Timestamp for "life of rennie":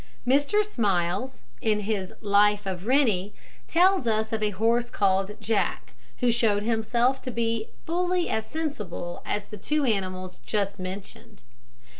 2.21-3.35